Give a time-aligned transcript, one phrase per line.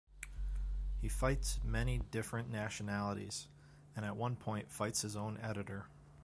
[0.99, 3.47] He fights many different nationalities,
[3.95, 5.85] and at one point fights his own editor.